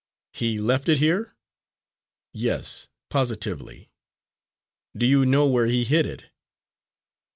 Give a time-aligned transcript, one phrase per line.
[0.33, 1.35] "He left it here?"
[2.33, 3.91] Yes, positively.
[4.97, 6.31] "Do you know where he hid it?"